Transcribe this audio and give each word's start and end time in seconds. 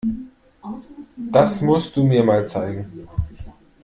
Das 1.31 1.61
musst 1.61 1.95
du 1.95 2.03
mir 2.03 2.23
mal 2.23 2.47
zeigen. 2.47 3.07